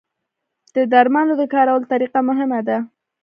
د 0.75 0.77
درملو 0.91 1.33
د 1.37 1.43
کارولو 1.53 1.89
طریقه 1.93 2.19
مهمه 2.29 2.59
ده. 2.67 2.77